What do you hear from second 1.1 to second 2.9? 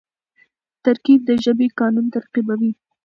د ژبي قانون تعقیبوي.